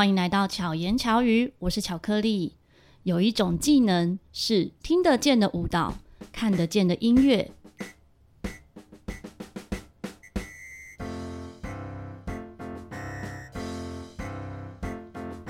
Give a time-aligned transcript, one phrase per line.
[0.00, 2.56] 欢迎来到巧言巧语，我是巧克力。
[3.02, 5.92] 有一种技能是听得见的舞蹈，
[6.32, 7.50] 看得见的音乐。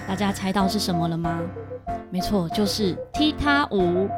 [0.08, 1.40] 大家猜到是什么了吗？
[2.10, 4.08] 没错，就是踢踏舞。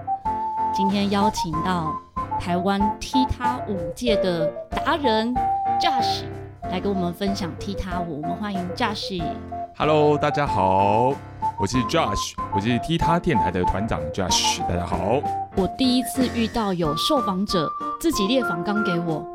[0.74, 1.94] 今天邀请到
[2.40, 5.34] 台湾踢踏舞界的达人
[5.78, 6.22] Josh
[6.70, 8.22] 来跟我们分享踢踏舞。
[8.22, 9.22] 我们欢迎 Josh。
[9.74, 11.14] Hello，大家好，
[11.58, 14.60] 我是 Josh，我是踢踏电台的团长 Josh。
[14.68, 15.20] 大家好。
[15.56, 17.66] 我第一次遇到有受访者
[17.98, 19.26] 自己列访纲给我。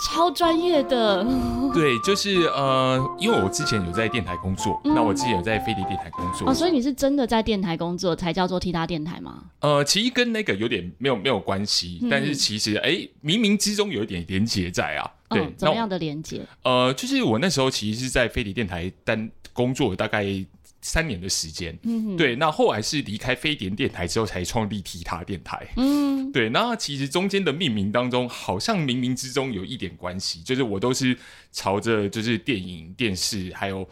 [0.00, 1.24] 超专业的，
[1.74, 9.44] 对，就是呃，因为我之前有在电台工作，嗯、那我之前有在飞碟电台工作，哦，所以你是真的在电台工作才叫做替他电台吗？
[9.60, 12.90] 呃，其实跟那个有点没有没有关系，嗯、但是其实哎，
[13.22, 16.42] 冥冥之中有一点连结在啊，对，哦、怎么样的连结？
[16.62, 20.24] 呃，就是我那时候其实是在飞碟电台单工作大概。
[20.80, 31.18] 三年的时间，嗯，对，那后来是离开飞碟电台之后才创立踢踏电台，嗯， 对，那其实中间的命名当中，好像冥冥之中有一点关系，就是我都是
[31.50, 33.86] 朝着就是电影、电视还有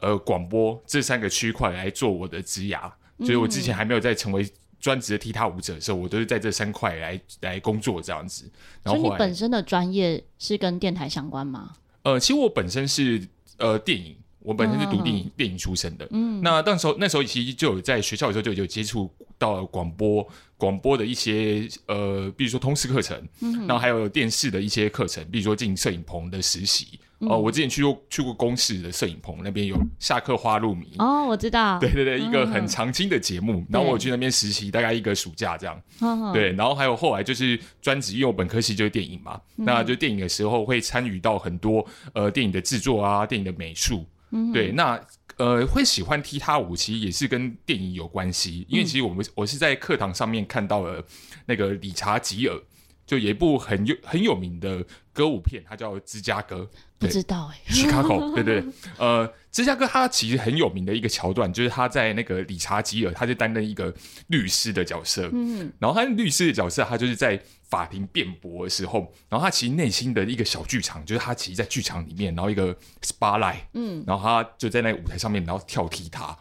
[0.00, 4.44] 呃广播这三个区块来做我的职涯，所以我之前还没有在成为
[4.80, 8.50] 专职的踢踏舞者的时候，我都是在这三块来来工作这样子。
[8.82, 11.76] 然后你本身的专业是跟电台相关吗？
[12.02, 14.16] 呃，其实我本身是呃电影。
[14.42, 20.26] 我本身是读电影、嗯、电影出身的，嗯，那那时候那时候其实就有在学校的时候就有接触到广播
[20.56, 27.28] 广播的一些呃，比如说通识课程，嗯，然后还有电视的一些课程，比如说进摄影棚的实习，哦、嗯。
[27.30, 44.04] 呃，我之前去过去过公视的摄影棚，那边有下课花露米，哦，我知道，对对对，一个很常青的节目，嗯、然后我去那边实习大概一个暑假这样，嗯、对，然后还有后来就是专职，因为我本科系就是电影嘛，嗯、那就电影的时候会参与到很多呃电影的制作啊，电影的美术。
[44.32, 45.00] 嗯、对，那
[45.36, 48.66] 呃，会喜欢踢踏舞，其实也是跟电影有关系。
[48.68, 51.04] 因为其实我们、嗯、我是在课堂上面看到了
[51.46, 52.58] 那个理查吉尔，
[53.06, 56.56] 就有一部很有很有名的歌舞片，它叫《芝加哥》。
[56.98, 58.64] 不知道哎， Chicago， 对对，
[58.98, 63.92] 呃，芝加哥它其实很有名的一个桥段，就是他在那个理查吉尔，他就担任一个
[64.28, 65.28] 律师的角色。
[65.32, 67.42] 嗯，然后他律师的角色，他就是在。
[67.72, 76.36] 法庭辩驳的时候，然后他其实内心的一个小剧场，就是他其实，在剧场里面，然后一个 spotlight，嗯，然后他就在那个舞台上面，然后跳踢踏，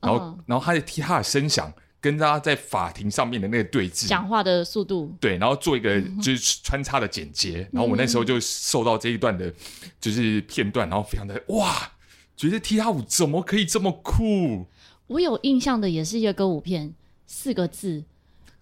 [0.00, 9.54] 然后，哦、然后他的踢踏的声响跟他在法庭上面的那个对峙，讲话的速度，对，然后做一个就是穿插的剪接，嗯、然后我那时候就受到这一段的，
[10.00, 11.92] 就是片段，然后非常的哇，
[12.36, 14.66] 觉得踢踏舞怎么可以这么酷？
[15.06, 16.92] 我有印象的也是一个歌舞片，
[17.28, 18.02] 四个字，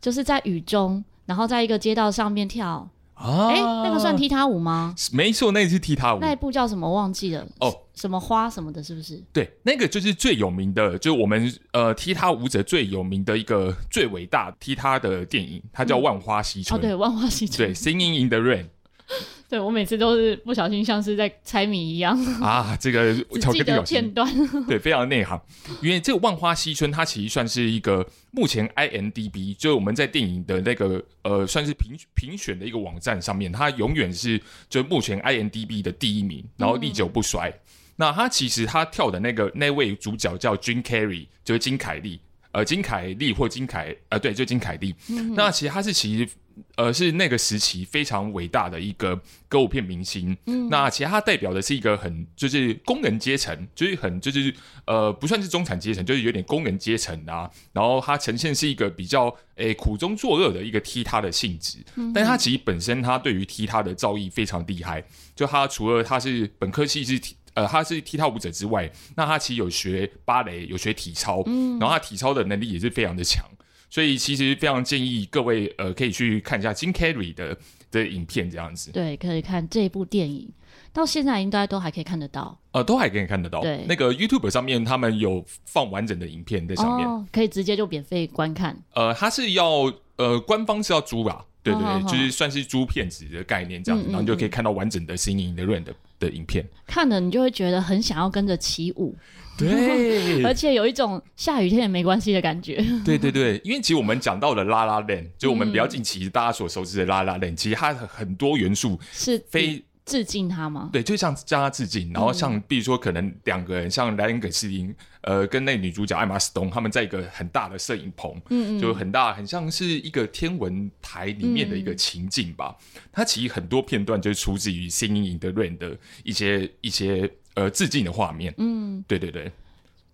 [0.02, 1.02] 就是在雨中。
[1.30, 4.92] 然后在一个街道上面跳啊，哎，那个算踢踏舞吗？
[5.12, 6.18] 没错，那是踢踏舞。
[6.18, 6.90] 那一部叫什么？
[6.92, 9.22] 忘记了哦，什么花什么的，是不是？
[9.32, 16.76] 对，那个就是最有名的，就是我们呃踢踏舞者最有名的一个最伟大踢踏的电影，它叫《万花西春》。
[16.82, 17.54] 哦，对，《万花西春》。
[17.56, 18.64] 对，《Singing in the Rain》。
[19.48, 22.76] 对，我每次都是不小心，像是在猜谜一样啊！
[22.80, 24.32] 这个巧克力表片段，
[24.68, 25.40] 对，非常内行。
[25.82, 37.48] 因为这个《万花嬉春》它其实算是一个目前 IMDB，就是我们在电影的那个呃，算是评评选的一个网站上面，它永远是就目前 IMDB 的第一名，然后历久不衰。
[37.48, 37.58] 嗯、
[37.96, 42.20] 那他其实他跳的那个那位主角叫 Jim Carrey，就是金凯利，
[42.52, 44.94] 呃，金凯利或金凯，呃，对，就金凯利。
[45.08, 46.28] 嗯、那其实他是其实。
[46.76, 49.18] 呃，是那个时期非常伟大的一个
[49.48, 50.36] 歌舞片明星。
[50.44, 57.50] 嗯，那其实他代表的是一个很就是工人阶层，就是很就是呃不算是中产阶层，就是有点工人阶层啊。
[57.72, 61.78] 然后他呈现是一个比较诶、欸、苦中作乐的一个踢踏的性质。
[61.94, 65.02] 嗯，但他其实本身他对于踢踏的造诣非常厉害。
[65.34, 67.18] 就他除了他是本科系是
[67.54, 71.42] 呃他是踢踏舞者之外，那他其实有学芭蕾，有学体操。
[71.46, 73.44] 嗯，然后他体操的能力也是非常的强。
[73.92, 77.56] 所以其实非常建议各位呃可以去看一下金凯瑞的
[77.90, 78.92] 的影片这样子。
[78.92, 80.48] 对，可以看这一部电影，
[80.92, 82.56] 到现在应该都还可以看得到。
[82.70, 83.60] 呃，都还可以看得到。
[83.62, 88.80] 对，那个 YouTube 上面他们有放完整的影片在上面，哦、可以直接就免费观看。
[88.94, 91.44] 呃，他是要呃官方是要租吧？
[91.64, 96.64] 对对对，哦、就是算是租片子的概念这样子，嗯嗯嗯，然后你就可以看到完整的 Singing in the Rain 的的影片。
[96.86, 99.16] 看了你就会觉得很想要跟着起舞。
[99.58, 102.82] 对， 而且有一种下雨天也没关系的感觉。
[103.04, 110.90] 对对对，因为其实我们讲到了 La La Land，就我们比较近期大家所熟知的 La La Land，其实它很多元素是非致敬他吗？
[110.92, 122.76] 对，就像向他致敬，然后像比如说可能两个人，像莱恩·葛斯林，呃，跟那女主角艾玛·斯东，他们在一个很大的摄影棚，嗯嗯，就很大，很像是一个天文台里面的一个情境吧。
[123.12, 127.30] 它其实很多片段就是出自于《Singing in the Rain》的一些一些。
[127.54, 129.50] 呃，致敬的画面，嗯，对对对，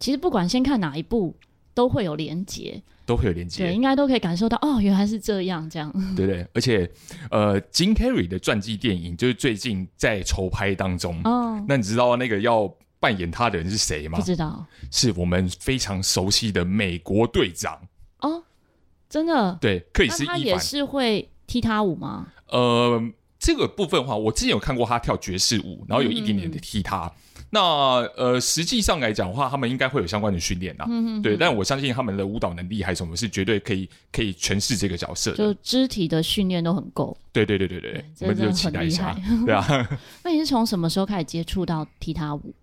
[0.00, 1.36] 其实不管先看哪一部，
[1.74, 6.90] 都会有连结，都会有连接，对，应该都可以感受到哦，原来是这样，这样，对对，而且
[7.30, 11.64] 呃，Jim Carrey 的传记电影就是最近在筹拍当中哦。
[11.68, 12.70] 那你知道那个要
[13.00, 14.18] 扮演他的人是谁吗？
[14.18, 17.80] 不知道，是我们非常熟悉的美国队长
[18.20, 18.42] 哦，
[19.08, 22.26] 真的，对，克里斯·也是会踢踏舞吗？
[22.48, 23.02] 呃。
[23.38, 27.12] 这个部分的话，我之前有看过他跳爵士舞，然后有一点点的踢踏。
[27.56, 27.62] 那
[28.16, 30.84] 呃，实际上来讲的话，他们应该会有相关的训练啊。
[30.86, 31.22] 嗯嗯。
[31.22, 35.36] 对，但我相信他们的舞蹈能力还是我们，是绝对可以可以诠释这个角色的。
[35.38, 37.16] 就肢体的训练都很够。
[37.32, 39.16] 对对对对对，我们就期待一下。
[39.46, 39.88] 对啊。
[40.22, 42.54] 那你是从什么时候开始接触到踢踏舞？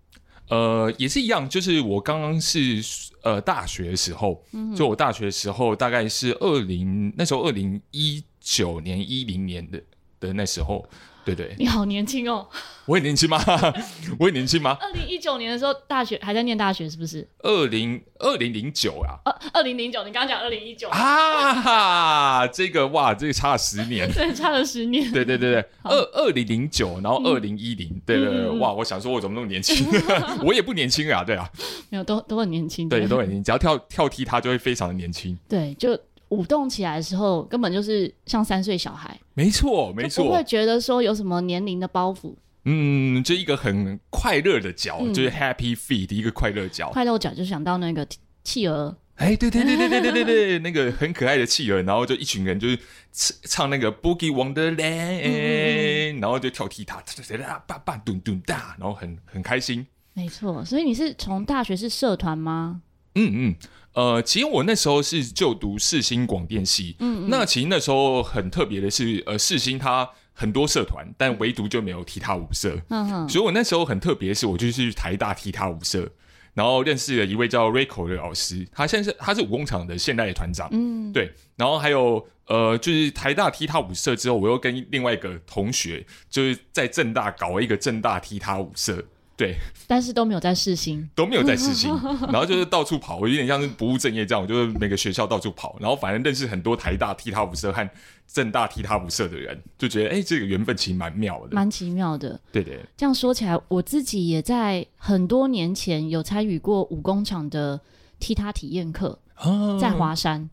[0.48, 2.80] 呃，也是一样，就是我刚刚是
[3.22, 9.82] 呃大学的时候，嗯、就我大学的时候大概是二零那时候二零一九年一零年的。
[10.20, 10.82] 的那时候，
[11.24, 12.46] 对对，你好年轻哦！
[12.86, 13.42] 我很年轻吗？
[14.18, 14.76] 我很年轻吗？
[14.80, 17.26] 二零一九年的时候，大学还在念大学，是不是？
[17.38, 19.16] 二零二零零九啊？
[19.24, 22.46] 二二零零九，你刚刚讲二零一九啊？
[22.48, 25.10] 这个哇，这个差了十年， 对，差了十年。
[25.12, 28.72] 对对对对，二二零零九，然后二零一零，对对对，哇！
[28.72, 29.86] 我想说，我怎么那么年轻？
[30.44, 31.48] 我也不年轻啊，对啊，
[31.88, 35.98] 没有，都都很年轻，对，都很年轻，只要跳跳踢，他就会非常的年轻，对，就。
[36.30, 39.16] 舞动起来的时候，根本就是像三岁小孩。
[39.34, 42.34] 没错，没错，不会觉得说有什么年龄的包袱。
[42.64, 46.90] 嗯，就一个很快乐的脚，嗯、就是 Happy Feet 的一个快乐脚。
[46.90, 48.06] 快乐脚就想到那个
[48.42, 48.96] 企鹅。
[49.16, 52.78] 哎，对对对对对对对对， 那个很可爱的企鹅，然后就一群人就是
[53.42, 59.86] 唱那个 Boogie Wonderland，、嗯、然后就跳踢踏，哒哒叭叭咚咚哒，然后很很开心。
[60.14, 62.80] 没错，所以你是从大学是社团吗？
[63.14, 63.56] 嗯嗯。
[63.94, 76.10] 呃，其实我那时候是就读世新广电系，嗯，嗯，那其实那时候很特别的是，呃，世新它很多社团，但唯独就没有踢踏舞社，嗯哼，所以我那时候很特别的是，我就去台大踢踏舞社，
[76.54, 89.04] 然后认识了一位叫 Rico 的老师，他现在是他是武工厂的现代的团长，嗯，对，然后还有呃，就是台大踢踏舞社之后，我又跟另外一个同学，就是在正大搞了一个正大踢踏舞社。
[89.36, 89.56] 对，
[89.88, 91.90] 但是都没有在试新，都没有在试新，
[92.30, 97.90] 然后就是到处跑，我有点像是不务正业这样，我就是每个学校到处跑，然后反正认识很多台大踢踏舞社和
[98.28, 102.40] 正大踢踏舞社的人，就觉得哎，这个缘分其实蛮妙的，蛮奇妙的。
[102.52, 107.80] 对对，这样说起来，我自己也在很多年前有参与过武工厂的
[108.20, 110.48] 踢踏体验课，哦、在华山，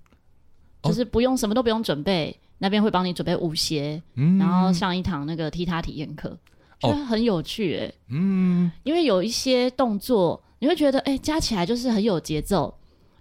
[0.81, 6.35] 就是不用什么都不用准备，那边会帮你准备舞鞋，嗯、然后上一堂那个踢踏体验课。
[6.81, 12.73] 觉得很有趣哎、欸，嗯，因为有一些动作，你会觉得哎、欸，加起来就是很有节奏，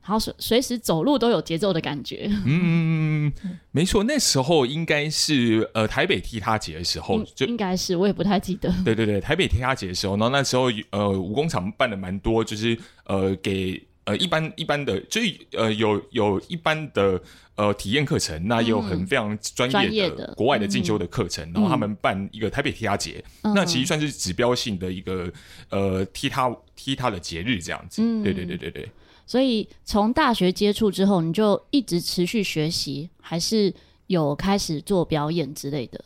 [0.03, 2.31] 然后随随时走路都有节奏的感觉。
[2.45, 3.33] 嗯，
[3.71, 8.73] 没错，那时候应该是呃台北踢踏节的时候，就应该是我也不太记得。
[8.85, 13.81] 对对对，台北踢踏节的时候，然后那时候呃武工厂办的蛮多，就是呃给
[14.11, 17.21] 呃一般一般的，就是呃有有一般的。
[17.57, 25.31] 呃，体验课程那也有很非常专业的国外的进修的课程，嗯、然后他们办一个台北踢踏节，嗯、那其实算是指标性的一个
[25.69, 28.01] 呃踢踏踢踏的节日这样子。
[28.01, 28.89] 嗯、对对对对对。
[29.27, 33.75] 所以从大学接触之后，你就一直持续学习，还是
[34.07, 36.03] 有开始做表演之类的？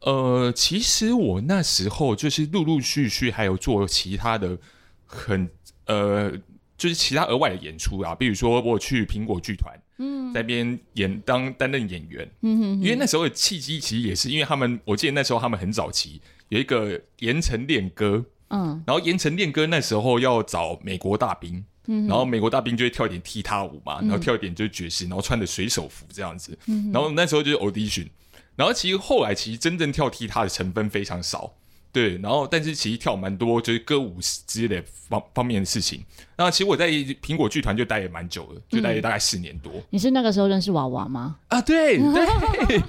[0.00, 4.58] 呃，其实我那时候就是陆陆续续还有做其他的
[5.06, 5.48] 很
[5.86, 6.32] 呃，
[6.80, 9.78] 就是其他额外的演出啊，比如说我去苹果剧团。
[10.02, 16.18] 嗯，在那边演当担任演员，嗯哼哼，因为那时候的契机其实也是因为他们，我记得那时候他们很早期
[16.48, 28.08] 有一个盐城恋歌，嗯，然后盐城恋歌那时候要找美国大兵，嗯，然后美国大兵就会跳一点踢踏舞嘛，然后跳一点就是爵士，然后穿着水手服这样子，嗯，然后那时候就是 audition，
[28.56, 31.52] 然后其实后来其实真正跳踢踏的成分非常少。
[31.92, 34.16] 对，然后但是其实跳蛮多，就是歌舞
[34.46, 36.04] 之类的方方面的事情。
[36.36, 39.72] 那其实我在苹果剧团就待也蛮久了，就待了大概四年多。
[39.90, 41.36] 你是那个时候认识娃娃吗？
[41.48, 42.80] 啊，对对，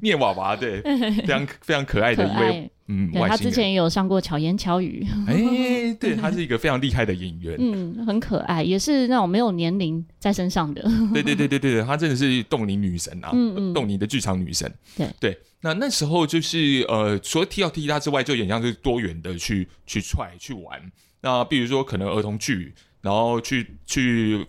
[0.02, 0.80] 念娃娃，对，
[1.22, 5.06] 非常非常可爱的一位，嗯，他之前也有上过巧言巧语。
[5.26, 10.82] 哎，对， 他是一个非常厉害的演员，嗯，很可爱，也是那种没有年龄在身上的。
[11.12, 14.72] 对对对对对，他真的是冻龄女神啊，嗯嗯，冻龄的剧场女神。
[14.96, 15.38] 对对。
[15.62, 20.80] 那那时候就是呃，除了踢到踢他之外，就有点像是多元的去去踹去玩。
[21.20, 24.46] 那比如说可能儿童剧，然后去去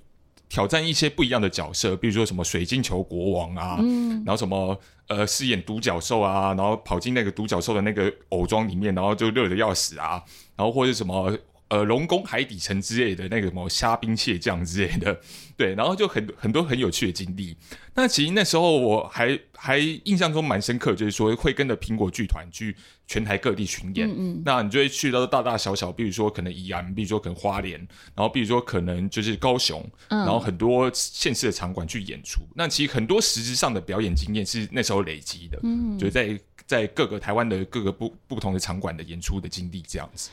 [0.52, 4.78] 挑战一些不一样的角色，比如说什么水晶球国王啊，嗯，然后什么
[5.08, 10.22] 呃饰演独角兽啊，然后跑进那个独角兽的那个偶装里面，然后就热的要死啊，
[10.58, 11.34] 然后或者什么
[11.70, 15.18] 呃龙宫海底城之类的那个什么虾兵蟹将之类的，
[15.56, 17.56] 对，然后就很很多很有趣的经历。
[17.94, 24.08] 那其实那时候我还还印象中蛮深刻，就是说会跟着苹果剧团去全台各地巡演。
[24.10, 27.78] 嗯嗯，那你就会去到大大小小，比如说可能宜安，比如说可能花莲，
[28.16, 32.40] 然后比如说可能就是高雄，嗯、然后很多县市的场馆去演出。
[32.56, 35.60] 那其实很多实质上的表演经验是那时候累积的。
[35.64, 40.30] 嗯，就是在在各个台湾的各个不不同的场馆的演出的经历这样子。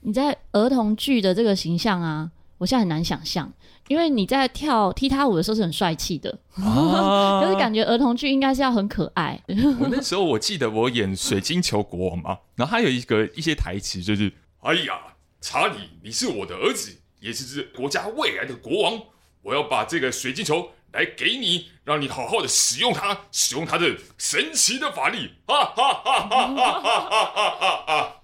[0.00, 3.52] 你在儿童剧的这个形象啊，我现在很难想象，
[3.88, 9.40] 因为你在跳踢踏舞的时候是很帅气的， 啊、可是感觉儿童剧应该是要很可爱。
[9.80, 14.32] 我那时候我记得我演水晶球国王嘛，然后他有一个一些台词就是
[14.62, 15.00] ：“哎呀，
[15.40, 19.00] 查理，你是我的儿子，也是这国家未来的国王，
[19.42, 28.20] 我要把这个水晶球来给你，让你好好的使用它，使用它的神奇的法力。”哈哈哈哈哈哈哈哈哈！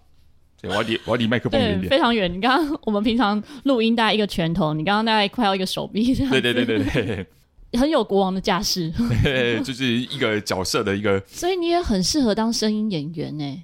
[0.60, 2.32] 对，我要离我要离麦克风远点，非常远。
[2.32, 6.30] 你刚刚我们平常录音大概一个拳头，你刚刚大概快要一个手臂这样。
[6.30, 7.26] 对对对对对，
[7.80, 8.92] 很有国王的架势，
[9.64, 11.22] 就是一个角色的一个。
[11.26, 13.62] 所以你也很适合当声音演员呢。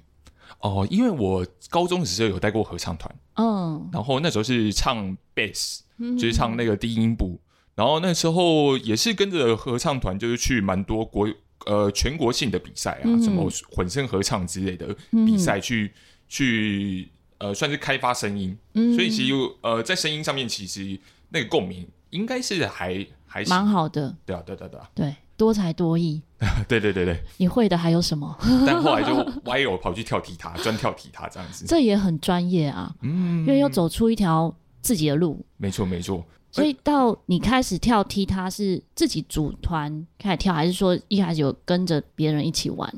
[0.61, 5.83] 哦，因为我高中的时候有带过合唱团，嗯，然后那时候是唱贝斯，
[6.17, 7.39] 就是唱那个低音部，
[7.75, 11.29] 然后那时候也是跟着合唱团，就是去蛮多国
[11.67, 15.91] 呃全国性的比赛啊，嗯、什么混声合唱之类的比赛去。
[16.27, 24.15] 去呃，算是开发声音，嗯、所以其实呃，在声音上面，其实那个共鸣应该是还还蛮好的。
[24.25, 26.21] 对啊，对对对，对，多才多艺。
[26.67, 28.37] 对对对对，你会的还有什么？
[28.65, 29.15] 但后来就
[29.45, 31.65] 歪有跑去跳踢踏，专跳踢踏这样子。
[31.65, 35.43] 这也很专业啊，嗯，因为要走出一条自己的路。
[35.57, 36.23] 没错没错。
[36.51, 42.91] 所以到你开始跳踢踏是自己组团开始跳，还是说一开始有跟着别人一起玩？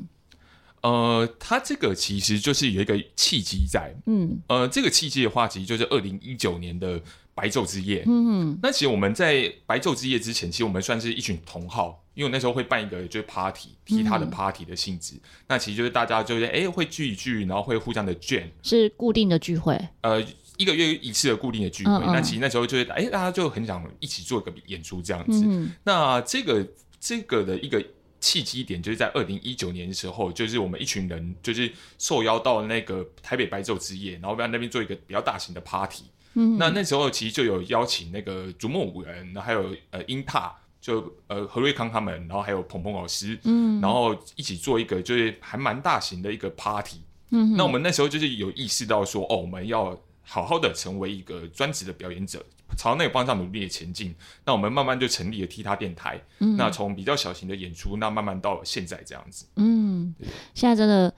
[0.82, 7.02] 呃，它这个其实就是有一个契机在，嗯，呃，这个契机的话，其实就是二零一九年的
[7.34, 20.22] 白昼之夜，嗯哼，那其实我们在白昼之夜之前，其实我们算是一群同好，因为我那时候会办一个就是 party，踢他的 party 的性质，嗯、那其实就是大家就是哎会聚一聚，然后会互相的 jam，是固定的聚会，呃，
[20.58, 26.66] 一个月一次的固定的聚会，嗯嗯，那其实那时候就是哎大家就很想一起做一个演出这样子，嗯，那这个
[27.00, 27.84] 这个的一个。
[28.20, 36.04] 契机点就是在二零一九年的时候，就是我们一群人就是受邀到那个台北白昼之夜，然后在那边做一个比较大型的 party。
[36.34, 46.98] 嗯，那那时候其实就有邀请那个逐梦五人，然后还有呃英帕，就呃何瑞康他们，然后还有鹏鹏老师，嗯，然后一起做一个就是还蛮大型的一个 party。
[47.32, 50.00] 嗯，那我们那时候就是有意识到说，哦，我们要
[50.30, 52.46] 好好的成为一个专职的表演者。
[52.78, 54.14] 朝那个方向努力的前进，
[54.46, 56.22] 那我们慢慢就成立了踢踏电台。
[56.38, 59.48] 嗯，那从比较小型的演出，那慢慢到了现在这样子。
[59.56, 60.14] 嗯，
[60.54, 61.12] 现在真的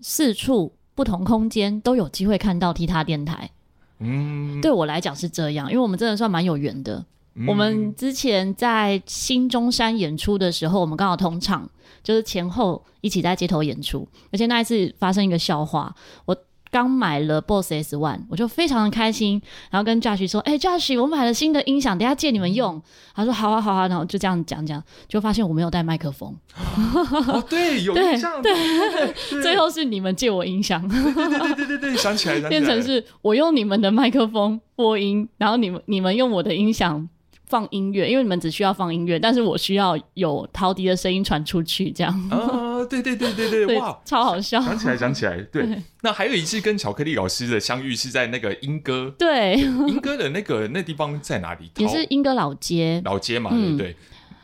[0.00, 3.50] 四处不同空间都有机会看到踢踏电台。
[3.98, 7.04] 嗯，对我来讲是这样，因为我们真的算蛮有缘的。
[7.34, 11.68] 嗯，我们之前在新中山演出的时候，我们刚好同场，
[12.04, 15.92] 就是前后一起在街头演出，而且那一次发生一个笑话，
[16.24, 16.36] 我。
[16.74, 19.40] 刚买了 Boss S One，我就非常的开心，
[19.70, 22.82] 然后跟 Josh 说：“哎、欸、，Josh，我买了新的音响，等下借你们用。”
[23.14, 26.34] 他说：“好啊，好啊。”然后就这样讲讲，就发现我没有带麦克风。
[26.56, 28.42] 哦，对，有印象。
[28.42, 28.52] 对，
[29.40, 30.82] 最后是你们借我音响。
[30.88, 37.08] 对对对对对对，想起来，想起来，变成是我用你们的麦克风播音，然后你们你们用我的音响
[37.46, 42.28] 放音乐，因为你们只需要放音乐，但是我需要有陶笛的声音传出去，这样。
[42.30, 44.60] 啊对对对对 对，哇，超好笑！
[44.60, 45.66] 想起来，想起来，对。
[45.66, 51.70] 对那还有一次跟巧克力老师的相遇是在那个莺歌，对，莺歌的那个那地方在哪里？
[51.78, 53.90] 也是莺歌老街，老街嘛，对不对？
[53.92, 53.96] 嗯、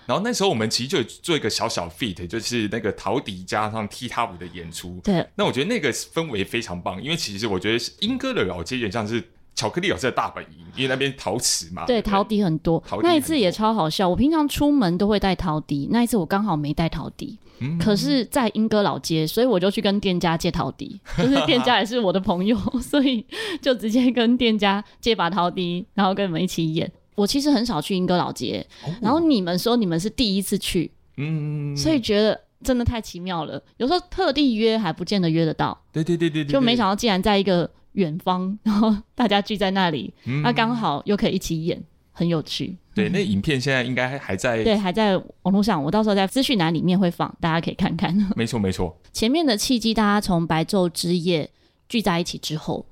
[0.07, 4.99] 然后那时候我们其实就做一个小小 feat，就是那个陶笛加上踢踏舞的演出。
[5.04, 9.23] 对，那我觉得那个氛围非常棒，因为其实我觉得莺歌的老街有点像是。
[9.54, 11.85] 巧克力老师的大本营，因为那边陶瓷嘛。
[11.85, 12.83] 对，陶笛很多。
[13.02, 14.09] 那一次也超好笑。
[14.09, 17.38] 我平常出门都会带陶笛，那一次我刚好没带陶笛。
[17.59, 17.78] 嗯。
[17.78, 23.25] 可是，在英歌老街，所以我就去跟店家借陶笛， 就是店家也是我的朋友， 所以
[23.61, 26.90] 就直接跟店家借把陶笛，然后跟你们一起演。
[27.16, 33.62] 我其实很少去英歌老街，哦、然后你们说你们是第一次去，嗯，所以觉得真的太奇妙了。
[33.76, 35.78] 有时候特地约还不见得约得到。
[35.92, 36.50] 对对对对对。
[36.50, 37.71] 就没想到，竟然在一个。
[37.92, 41.82] 远方， 然后大家聚在那里，那刚、嗯啊、好又可以一起演，
[42.12, 42.76] 很有趣。
[42.94, 45.82] 对，那影片现在应该还在， 对，还在网络上。
[45.82, 48.14] 我到时候在资讯栏里面会放，大家可以看看。
[48.37, 48.97] 没错，没错。
[49.12, 51.50] 前面的契机，大家从白昼之夜
[51.88, 52.87] 聚在一起之后，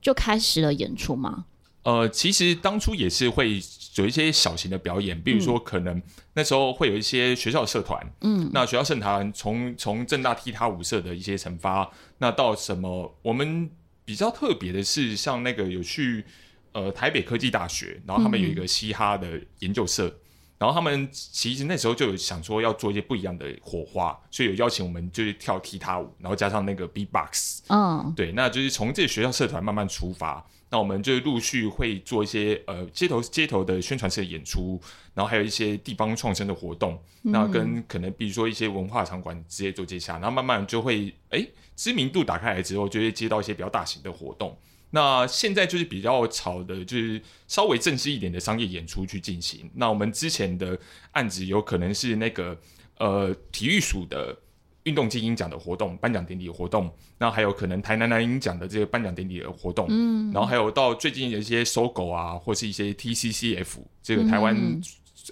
[0.00, 1.44] 就开始了演出吗？
[1.84, 3.60] 呃，其实当初也是会
[3.96, 6.00] 有一些小型的表演，比如说可能
[6.32, 13.70] 那时候会有一些学校社团，嗯，那学校社团从从正大踢踏舞社的一些惩罚，那到什么我们
[14.04, 16.24] 比较特别的是，像那个有去
[16.72, 20.20] 呃台北科技大学，然后他们有一个嘻哈的研究社，嗯、
[20.58, 30.44] 然后他们其实那时候就有想说要做一些不一样的火花，所以有邀请我们就是跳踢踏舞，然后加上那个 beatbox，嗯，对，那就是从这个学校社团慢慢出发。
[30.74, 34.80] 那我们就陆续会做一些呃街头街头的宣传式的演出，
[35.14, 44.58] 然后还有一些地方创生的活动，那跟可能比如说一些文化场馆直接做接洽，然后慢慢就会哎知名度打开来之后，就会接到一些比较大型的活动。
[44.90, 49.70] 那现在就是比较潮的，就是稍微正式一点的商业演出去进行。
[49.74, 50.76] 那我们之前的
[51.12, 52.58] 案子有可能是那个
[52.98, 54.36] 呃体育署的。
[54.84, 64.82] 运动精英奖的活动、颁奖典礼的活动，那还有可能台南男英奖的这个颁奖典礼的活动，嗯，然后还有到最近的一些 SOGO 啊，或是一些 TCCF 这个台湾、嗯、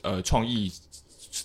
[0.02, 0.72] 呃创意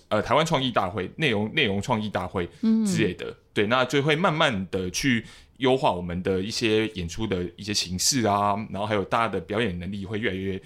[0.07, 2.49] 呃台湾创意大会、内容内容创意大会
[2.85, 5.25] 之类的，嗯、对，那就会慢慢的去
[5.57, 10.61] 优化我们的一些演出的一些形式啊，然后还有大家的表演能力会越来越。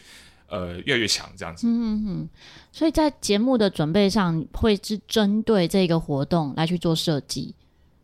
[0.52, 1.66] 呃，越来越强这样子。
[1.66, 2.30] 嗯嗯，
[2.74, 7.56] 所以在节目的准备上，会是针对这个活动来去做设计。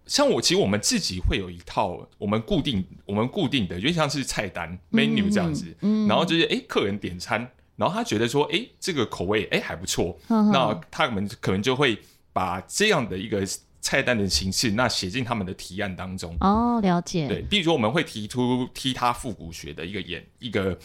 [0.06, 5.66] 像我，其实我们自己会有一套我们固定、我们固定的，就像是菜单 menu 这样子。
[5.82, 10.18] 嗯，然后就是，哎、欸，客人点餐，然后他觉得说，哎、欸，这个口味，哎、欸，还不错。
[10.30, 12.00] 嗯、那他们可能就会
[12.32, 13.46] 把这样的一个
[13.82, 16.34] 菜单的形式，那写进他们的提案当中。
[16.39, 17.27] 哦，了解。
[17.27, 20.80] 对，比如说我们会提出踢他复古学的一个演一个。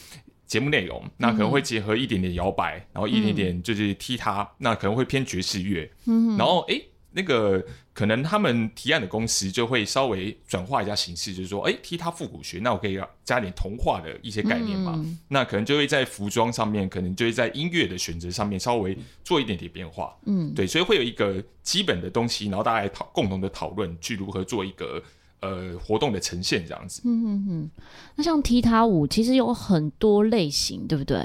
[0.52, 5.90] 节目内容，那可能会结合一点点摇摆，嗯、然后一点点就是踢踏，嗯、那可能会偏爵士乐。
[6.04, 6.78] 嗯，然后哎，
[7.12, 14.92] 那个可能他们提案的公司就会稍微转化一下形式，就是说，哎，踢踏复古学，那我可以加点童话的一些概念嘛。
[14.96, 18.94] 嗯、那可能就会在服装上面，可能就会在音乐的选择上面稍微
[19.24, 20.14] 做一点点变化。
[20.26, 25.02] 嗯，对，所以会有一个基本的东西，然后大家来讨共同的讨论，去如何做一个。
[25.42, 27.02] 呃，活动的呈现这样子。
[27.04, 27.70] 嗯嗯嗯。
[28.14, 31.18] 那像踢踏舞，其实有很多类型，对不对？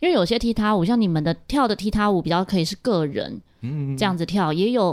[0.00, 4.52] 因为有些踢踏舞，像你们的跳的踢踏舞，比较可以是个人，嗯，这样子跳。
[4.52, 4.92] 嗯、也有，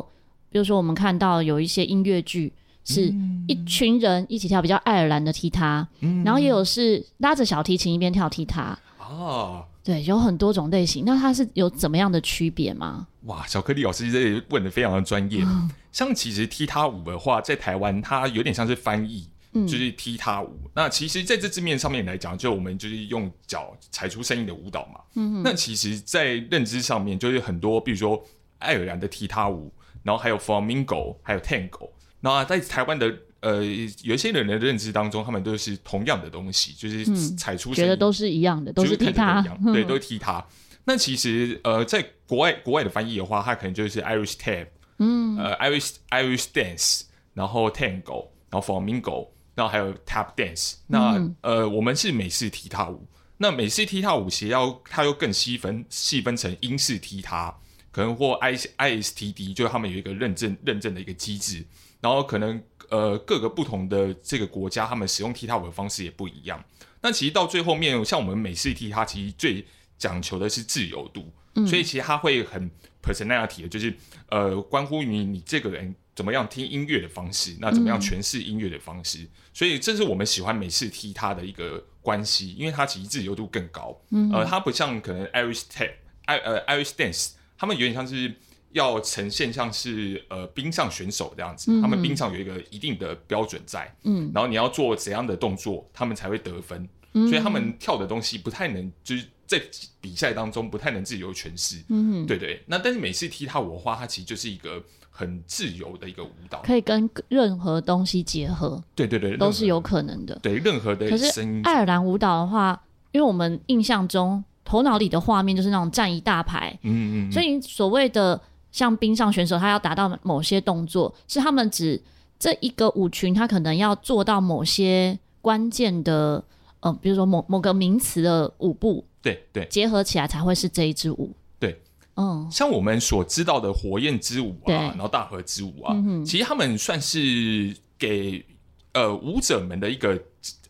[0.52, 2.54] 比如说我们看到有一些音乐剧，
[2.86, 3.12] 是
[3.48, 5.88] 一群人一起跳，比较爱尔兰的踢踏。
[6.02, 6.24] 嗯。
[6.24, 8.78] 然后也有是拉着小提琴一边跳踢踏。
[9.00, 9.66] 哦。
[9.84, 11.06] 对，有很多种类型。
[11.06, 13.08] 那它是有怎么样的区别吗？
[13.24, 15.42] 哇，小颗粒老师这里问的非常的专业。
[15.44, 20.56] 嗯 像其实踢踏舞的话，在台湾它有点像是翻译，嗯、就是踢踏舞。
[20.76, 25.02] 那其实在这字面上面来讲，就我们就是用脚踩出声音的舞蹈嘛。
[25.16, 28.24] 嗯哼，那其实，在认知上面，就是很多，比如说
[28.60, 31.90] 爱尔兰的踢踏舞，然后还有 Flamingo，还有 Tango。
[32.20, 33.56] 那在台湾的呃，
[34.04, 37.04] 有一些人的认知当中，他们都是同样的东西，就是
[37.36, 39.42] 踩出声音，觉得都是一样的，都是踢踏，
[39.74, 40.46] 对，都是踢踏。
[40.86, 44.68] 那其实呃，在国外国外的翻译的话，它可能就是 Irish Tap。
[45.00, 50.76] 嗯，呃，Irish Irish Dance，然后 Tango，然后 Flamingo，然后还有 Tap Dance。
[50.88, 53.08] 那、嗯、呃，我们是美式踢踏舞。
[53.38, 57.56] 那美式踢踏舞其实要它又更细分，细分成英式踢踏，
[57.92, 61.64] 可能或 I ISTD，就是他们有一个认证认证的一个机制。
[62.02, 66.64] 然后可能呃各个不同的这个国家，他们使用踢踏舞的方式也不一样。
[67.02, 69.66] 那其实到最后面，像我们美式踢踏，其实最
[70.00, 72.72] 讲求的是自由度，嗯、所以其实他会很。
[73.00, 73.96] personality 的就是
[74.28, 83.98] 呃，关乎于你，这个人怎么样听音乐的方式，那怎么样诠释音乐的方式，嗯、所以这是我们喜欢美式踢他的一个关系，因为他其实自由度更高。
[84.10, 85.92] 嗯、呃，他不像可能 Irish tap，
[86.26, 88.34] 呃 Irish dance，他们有点像是
[88.74, 99.26] 要呈现像是呃冰上选手这样子，嗯、他们冰上有一个一定的标准在，嗯，然后你要做怎样的动作，他们才会得分，嗯、所以他们跳的东西不太能就是。
[99.48, 99.60] 在
[100.02, 102.62] 比赛当中不太能自由诠释，嗯哼，对对。
[102.68, 110.38] 那但是每次踢踏舞的话，它其实就是一个很自由的一个舞蹈，可以跟任何东西结合，对对对，都是有可能的。
[110.44, 111.62] 对任何的声音。
[111.64, 112.80] 可是爱尔兰舞蹈的话，
[113.14, 118.40] 因为我们印象中头脑里的画面就是那种站一大排，嗯嗯，所以所谓的
[118.72, 122.00] 像冰上选手，他要达到某些动作，是他们指
[122.38, 126.44] 这一个舞群，他可能要做到某些关键的，嗯、
[126.80, 129.06] 呃，比如说某某个名词的舞步。
[129.22, 131.32] 对对，结合起来才会是这一支舞。
[131.60, 131.80] 对，
[132.16, 138.46] 嗯，像我们所知道的火焰之舞啊，然后大河之舞啊，嗯、其实他们算是给
[138.94, 140.18] 呃舞者们的一个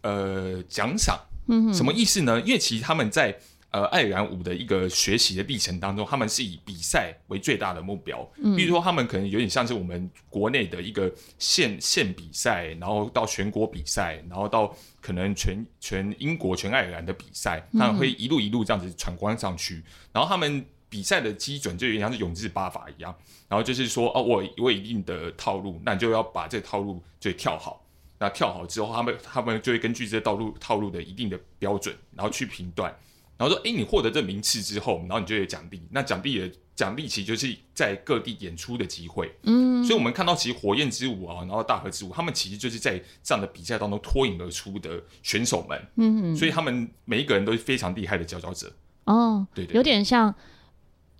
[0.01, 1.19] 呃奖赏。
[1.47, 2.41] 嗯哼，什么意思呢？
[2.41, 3.37] 因为其实他们在。
[3.71, 8.27] 呃，爱尔兰舞的一个学习的历程当中，他们是以比赛为最大的目标。
[8.37, 19.75] 嗯，比如说，他们可能有点像是我们国内的一个县县比赛，然后到全国比赛，然后到可能全全英国、全爱尔兰的比赛，他们会一路一路这样子闯关上去。
[19.75, 23.13] 嗯、然后他们比赛的基准就有点像是永字八法一样，
[23.49, 27.83] 然后就是说，哦，我我有一定的套路，那你就要把这个套路就跳好。
[28.19, 32.91] 那跳好之后，他们他们就会根据这道路套路的一定的标准，然后去评断，
[33.37, 35.81] 然后说，哎，你获得这名次之后，然后你就有奖励。
[35.91, 39.31] 那奖励的奖励其实就是在各地演出的机会。
[39.43, 45.87] 嗯，所以我们看到其实火焰之舞啊，然后大河之舞，他们其实就是在这样的比赛当中脱颖而出的选手们。
[45.95, 48.73] 嗯，所以他们每一个人都是非常厉害的佼佼者。
[49.05, 50.33] 哦，对，对，对，有点像，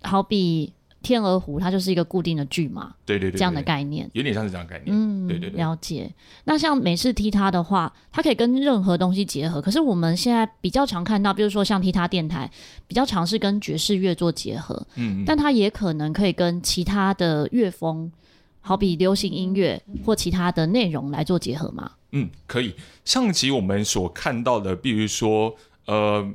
[0.02, 0.74] 好比。
[1.00, 6.12] 天鹅湖它就是一个固定的剧嘛，对对对，这样的概念，有点像是这样的概念，嗯，对对对，了解。
[6.44, 12.50] 那像美式踢踏的话，它可以跟任何东西结合，可是我们现在比较常看到，比如说像踢踏电台，
[12.86, 18.10] 比较尝试跟爵士乐做结合，嗯，但它也可能可以跟其他的乐风，
[18.60, 22.74] 好比流行音乐或其他的内容来做结合嘛，嗯，可以。
[23.04, 25.54] 上集我们所看到的，比如说，
[25.86, 26.28] 呃。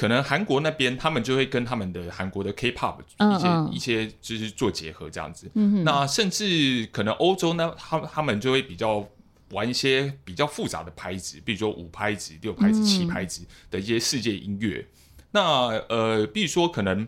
[0.00, 5.50] 可能韩国那边他们就会跟他们的韩国的 K-pop 一些、嗯嗯、一些就是做结合这样子。
[5.52, 9.06] 嗯、那甚至可能欧洲呢，他他们就会比较
[9.50, 14.78] 玩一些比较复杂的拍子，比如说五拍子、六拍子、七拍子的一些世界音乐。
[14.78, 15.42] 嗯、那
[15.90, 17.06] 呃，比如说可能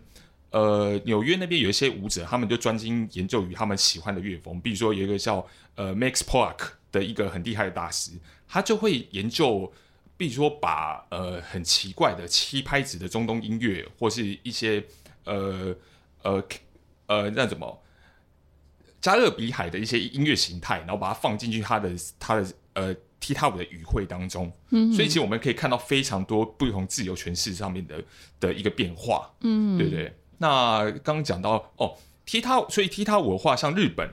[0.50, 4.60] 呃纽约那边有一些舞者，他们就专心研究于他们喜欢的乐风。
[4.60, 8.10] 比如说有一个叫呃 Max Pollak 的一个很厉害的大师，
[8.46, 9.72] 他就会研究。
[10.22, 14.80] 比如说把，呃很奇怪的七拍子的中东音乐，或是一些
[15.24, 15.74] 呃
[16.22, 16.40] 呃
[17.06, 17.82] 呃那什么
[19.00, 24.52] 加勒比海的一些音乐形态，然后把它放进去他的他的呃踢踏舞的语汇当中。
[24.70, 28.00] 嗯，所以其实我们可以看到非常多不同自由诠释上面的
[28.38, 29.28] 的一个变化。
[29.40, 30.16] 嗯，对不对？
[30.38, 34.08] 那刚刚讲到哦，踢踏，所以踢踏舞的话，像日本，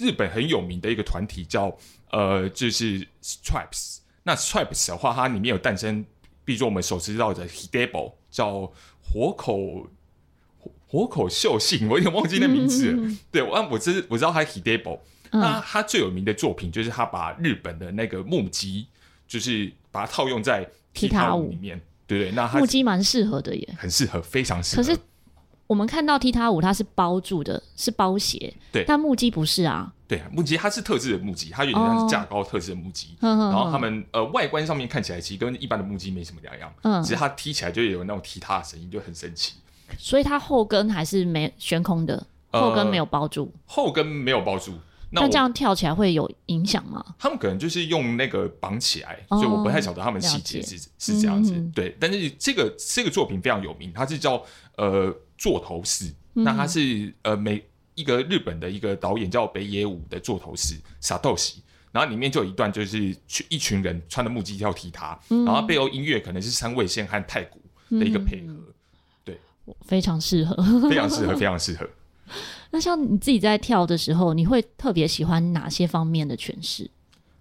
[0.00, 1.78] 日本很有名的一个团体叫
[2.10, 3.98] 呃，就是 Stripes。
[4.24, 6.04] 那 Stripes 的话，它里面有诞生，
[6.44, 9.86] 比如说我们所知道的 Hidebo 叫活口
[10.86, 12.96] 活口秀信，我有点忘记那名字了。
[12.96, 14.98] 嗯、对，我我知我知道他 Hidebo，、
[15.30, 18.86] 嗯、那他最有名的作品就是他把日本的那个木屐，
[19.28, 22.30] 就是把它套用在踢踏舞里面，对对？
[22.32, 24.82] 那木屐蛮适合的耶，很适合，非常适合。
[24.82, 24.98] 可是
[25.66, 29.92] 我们看到踢踏舞，它是包住的，是包鞋，对，但木屐不是啊。
[30.06, 33.16] 对，木屐它是特制的木屐，它有点像是架高特制的木屐。
[33.20, 39.54] 哦、然后他们呃外观上面看起来其实跟一般的木屐没什么两样，嗯，只是它踢起来就有那种踢踏的声音，就很神奇。
[39.98, 44.74] 所以它后跟还是没悬空的，后跟没有包住，呃、后跟没有包住。
[45.10, 47.02] 那，那这样跳起来会有影响吗？
[47.18, 51.54] 他们可能就是用那个绑起来，哦、所以我不太晓得他们细节是是这样子。
[51.54, 54.42] 嗯、对，但是这个这个作品非常有名，它是叫
[54.76, 57.64] 呃座头市，嗯、那他是呃每。
[57.96, 68.64] 一个日本的一个导演叫北野武的座头市傻豆喜，然后里面就有一段就是去一群人穿的木屐跳踢踏，嗯、然后背后音乐可能是三味线和太鼓的一个配合，嗯、
[69.24, 69.38] 对，
[69.82, 70.56] 非常适合，
[70.90, 71.88] 非常适合，非常适合。
[72.72, 76.90] 那像你自己在跳的时候，你会特别喜欢哪些方面的诠释？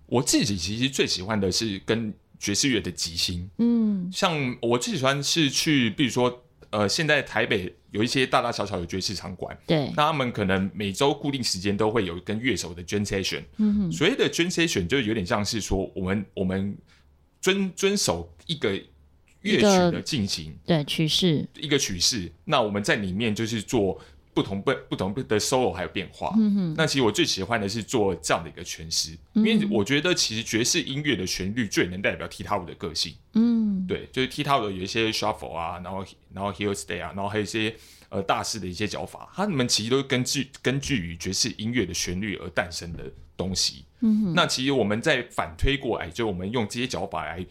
[0.06, 6.44] 我自己其实最喜欢的是跟爵士乐的即兴，嗯，像我最喜欢是去，比如说。
[6.74, 13.44] 呃，现在台北有一些大大小小的爵士场馆，对，那他们可能每周固定时间都会有跟乐手的 jam session。
[13.58, 16.76] 嗯哼，所谓的 jam session 就有点像是说，我们我们
[17.40, 18.72] 遵遵守一个
[19.42, 22.32] 乐曲的进行，对曲式，一个曲式。
[22.44, 23.98] 那我们在里面就是做。
[24.34, 37.76] 不同不不同的 solo 还有变化，嗯哼，那其实我最喜欢的是做这样的一个诠释，嗯、因为我觉得其实爵士音乐的旋律最能代表踢踏舞的个性，嗯，对，就是踢踏舞有一些 shuffle 啊，然后然后 heel stay 啊，然后还有一些
[38.10, 43.04] 呃大师的一些脚法，他们其实都是根据根据于爵士音乐的旋律而诞生的
[43.38, 47.46] 东西，嗯哼，那其实我们在反推过来，就我们用这些脚法来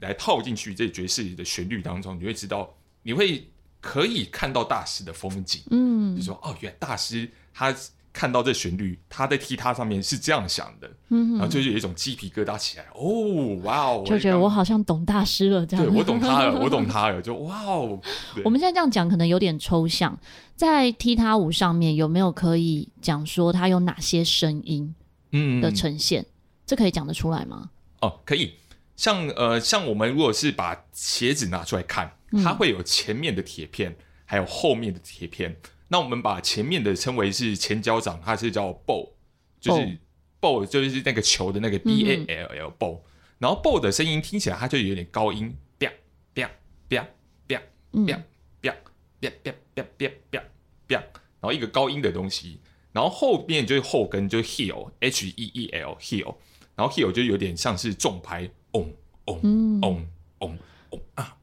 [0.00, 2.72] 来套进去这爵士的旋律当中，你会知道
[3.02, 3.44] 你会。
[3.80, 7.74] 可以看到大师的风景，嗯，就说哦，原来大师他
[8.12, 18.00] 看到这旋律，他在踢踏上面是这样想的，嗯哼，然后就有一种鸡皮疙瘩起来，哦，哇哦，就觉得我好像懂大师了，这样，对，我懂他了， 我懂他了，就哇哦。
[18.44, 20.18] 我们现在这样讲可能有点抽象，
[20.56, 24.92] 在踢踏舞上面有没有可以讲说它有哪些声音，
[25.30, 26.26] 嗯的呈现，嗯、
[26.66, 27.70] 这可以讲得出来吗？
[28.00, 28.54] 哦，可以，
[28.96, 32.10] 像呃，像我们如果是把鞋子拿出来看。
[32.42, 35.56] 它会有前面的铁片，还有后面的铁片。
[35.88, 39.10] 那我们把前面的称为是前脚掌，它是叫 ball，
[39.58, 39.98] 就是
[40.40, 43.00] ball，就是那个球的那个 b a l l ball。
[43.38, 45.90] 然后 ball 的声音听起来它就有点高音，啪
[46.34, 46.50] 啪
[46.88, 47.08] 啪
[47.48, 47.62] 啪
[48.06, 48.22] 啪
[48.60, 48.72] 啪
[49.20, 50.44] 啪啪啪啪啪
[50.86, 50.94] 啪，
[51.40, 52.60] 然后一个高音的东西。
[52.92, 56.34] 然后后面就是后跟，就是 heel h e e l heel，
[56.74, 58.92] 然后 heel 就有点像是重拍，嗡
[59.26, 60.06] 嗡嗡
[60.40, 60.58] 嗡
[60.90, 61.37] 嗡啊。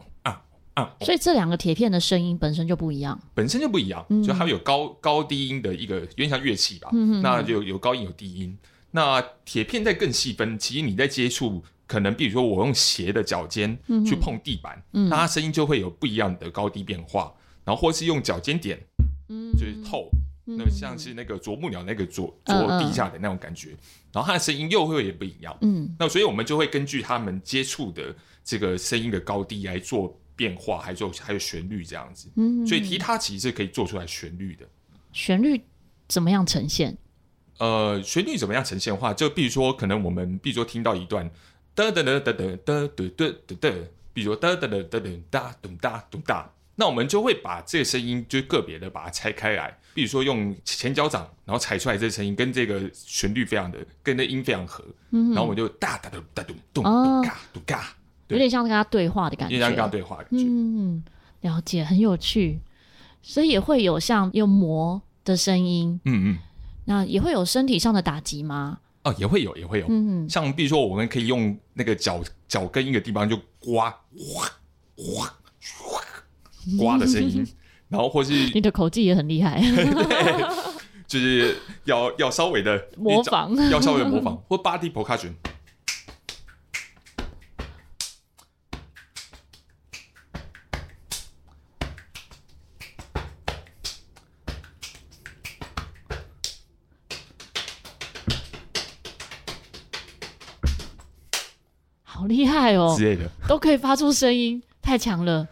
[0.76, 8.58] 啊，所以这两个铁片的声音本身就不一样，本身就不一样，就它有高高低音的一个，有点像乐器吧，嗯、哼那就有高音有低音。
[8.92, 17.34] 那铁片再更细分，其实你在接触，可能比如说我用鞋的脚尖去碰地板，嗯，那它声音就会有不一样的高低变化。
[17.66, 18.80] 然后或是用脚尖点，
[19.28, 20.08] 嗯，就是透，
[20.44, 23.70] 那么像是那个啄木鸟那个啄啄地下的那种感觉，
[24.14, 34.66] 然后它的声音又会也不一样，嗯，那所以我们就会根据他们接触的这个声音的高低来做变化，还有还有旋律这样子，嗯，所以踢踏其实是可以做出来旋律的。
[35.14, 35.62] 旋律
[36.08, 36.98] 怎么样呈现？
[37.60, 41.30] 呃，旋律怎么样呈现的话，就比如说可能我们比如说听到一段
[41.74, 43.76] 哒哒哒哒哒哒哒哒哒哒，
[44.14, 46.52] 比如说哒哒哒哒哒哒咚哒咚哒。
[46.78, 57.96] 那我们就会把这个声音就个别的把它拆开来，比如说用前脚掌，然后踩出来这个声音跟这个旋律非常的跟那音非常合，嗯、然后我们就哒哒哒哒咚咚咚嘎咚嘎，
[58.28, 60.46] 有点像跟他对话的感觉，有点像跟他对话的感觉。
[60.48, 61.04] 嗯，
[61.42, 62.60] 了解，很有趣，
[63.22, 66.38] 所以也会有像用磨的声音，嗯嗯，
[66.86, 68.80] 那也会有身体上的打击吗？
[69.04, 74.52] 哦，也会有，也会有，嗯，像比如说我们可以用那个脚脚跟一个地方就刮，哗
[74.98, 76.02] 哗哗。
[76.80, 77.46] 刮的声音，
[77.90, 80.46] 然后或是你的口技也很厉害， 对，
[81.06, 85.30] 就是要要稍微的模仿，要稍微的模仿，或 body percussion，
[103.16, 105.48] 类的都可以发出声音，太强了。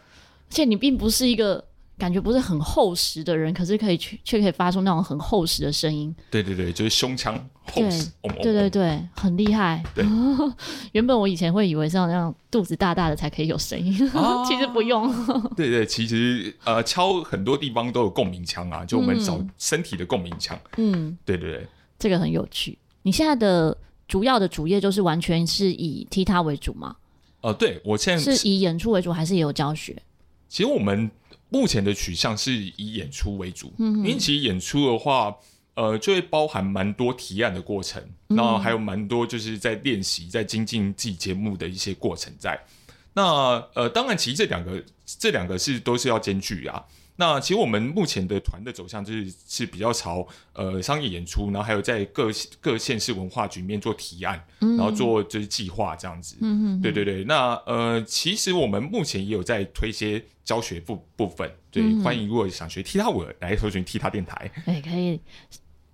[0.50, 1.64] 而且你并不是一个
[1.98, 6.14] 感觉不是很厚实的人，可是可以却却可以发出那种很厚实的声音。
[6.30, 7.34] 对对对，就是胸腔
[7.72, 8.12] 厚实。
[8.22, 9.84] 对对对对，很厉害。
[9.96, 10.06] 对，
[10.94, 15.12] 原本我以前会以为是要那样肚子大大的才可以有声音，啊、 其实不用。
[15.56, 20.60] 对对，其实呃敲很多地方都有共鸣腔啊，就我们找身体的共鸣腔。
[20.78, 22.78] 嗯，对对对，这个很有趣。
[23.02, 23.76] 你现在的
[24.08, 26.96] 主要的主业就是完全是以踢踏为主吗？
[27.44, 30.02] 呃，对我现在是以演出为主，还是也有教学？
[30.48, 31.12] 其实我们
[31.50, 35.36] 目前的取向是以演出为主，嗯、因为其实演出的话，
[35.74, 42.58] 呃，就会包含蛮多提案的过程，然后还有蛮多就是在练习、在精进自己节目的一些过程在。
[43.14, 46.82] 那呃，当然，其实这两个这两个是都是要兼具啊。
[47.16, 56.36] 那其实我们目前的团的走向就是是比较朝呃商业演出，然后还有在各各县市文化局面做提案，嗯、然后做就是计划这样子。
[56.42, 57.24] 嗯哼哼对对对。
[57.26, 65.20] 那呃，其实我们目前也有在推一些教学部部分，对，嗯、欢迎如果想学踢踏舞来搜寻踢踏电台，对，可以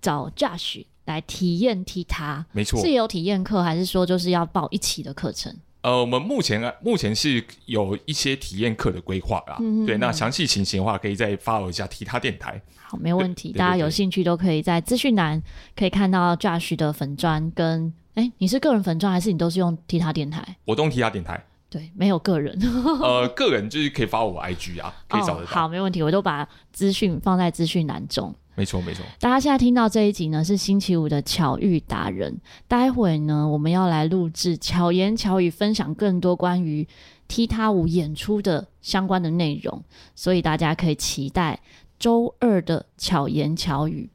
[0.00, 2.46] 找 Josh 来体验踢踏。
[2.52, 5.54] 没错，是有体验课，还是说就是要报一期的课程？
[5.82, 9.56] 呃，我们目前啊，目前是有一些体验课的规划啊。
[9.60, 12.60] 嗯、对，那详细情形的话，可以再 follow 一下其他电台。
[12.82, 13.52] 好，没问题。
[13.52, 15.42] 大家有兴趣都可以在资讯栏
[15.74, 20.56] 可以看到 Josh 的粉砖跟，哎，你是个人粉砖还是你都是用其他电台？
[20.66, 21.42] 我都用其他电台。
[21.70, 22.58] 对，没有个人。
[23.00, 25.52] 呃，个人就是可以发我 IG 啊，可以找得到。
[25.52, 28.34] 哦、好，没问题，我都把资讯放在资讯栏中。
[28.60, 29.02] 没错，没错。
[29.18, 32.38] 大家现在听到这一集呢，是星期五的巧遇达人。
[32.68, 36.86] 待会呢，我们要来录制巧言巧语，分享更多关于
[37.26, 39.82] 踢踏舞演出的相关的内容，
[40.14, 41.58] 所以大家可以期待
[41.98, 44.10] 周二的巧言巧语。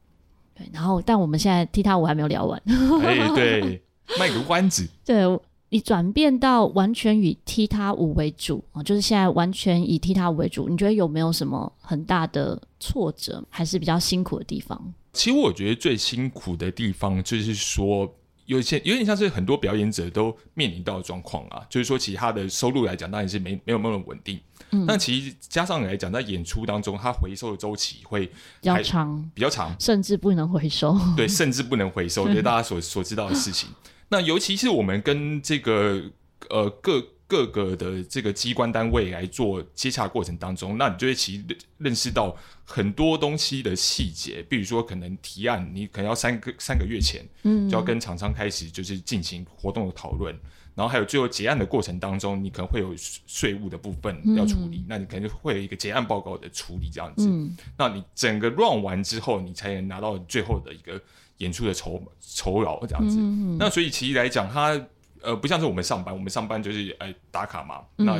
[0.53, 2.61] 对，然后，但我们现在踢踏舞还没有聊完。
[3.01, 3.81] 哎，对，
[4.19, 4.87] 卖个关子。
[5.03, 5.25] 对。
[5.69, 14.81] 你转变到完全以踢踏舞为主啊，就是现在完全以踢踏舞为主，你觉得有没有什么很大的挫折，还是比较辛苦的地方？
[15.11, 18.13] 其实我觉得最辛苦的地方就是说，
[18.45, 24.39] 有些有点像是很多表演者都面临到的状况啊，就是说其他的收入来讲，当然是没没有那么稳定。
[24.71, 30.97] 嗯，但其实加上来讲，在演出当中，它回收的周期会比较长，比较长，甚至不能回收。
[31.17, 33.69] 对，甚至不能回收，对 大家所所知道的事情。
[34.09, 36.01] 那尤其是我们跟这个
[36.49, 50.39] 呃各各个的这个机关单位来做接洽过程当中，那你就会其实认识到很多东西的细节，比如说可能提案，你可能要三个三个月前，嗯，就要跟厂商开始就是进行活动的讨论，嗯、
[50.75, 52.93] 然后还有最后结案的过程当中，你可能会有
[53.25, 61.01] 税务的部分要处理，嗯、那你可能会有一个结案报告的处理这样子，嗯，那你整个 run 完之后，你才能拿到最后的一个。
[61.37, 64.79] 演出的酬酬劳这样子，嗯、那所以其实来讲，它
[65.21, 68.19] 呃不像是我们上班，我们上班就是哎打卡嘛，嗯、那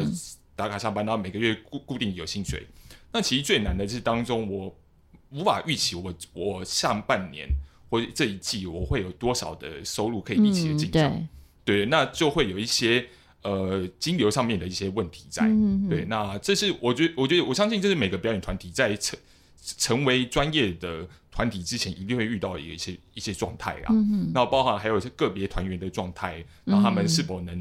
[0.56, 2.65] 打卡上班，然后每个月固固定有薪水。
[3.12, 4.75] 那其实最难的是当中，我
[5.32, 7.47] 无法预期我我上半年
[7.89, 11.28] 或者这一季我会有多少的收入可以一起的进对，
[11.63, 13.08] 对，那就会有一些
[13.41, 19.17] 呃金流上面的一些问题在，嗯、对，那这是我觉得我觉得我相信这是每个表演团体在成
[19.78, 23.88] 成为专业的团体之前，一定会遇到一些一些状态啊。
[23.89, 27.54] 嗯哼，那包含还有一些个别团员的状态，然后他们是否能、